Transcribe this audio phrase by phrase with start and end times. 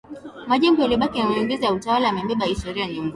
[0.47, 3.09] Majengo yaliyobaki ya magereza na utawala yamebeba historia nyumbulifu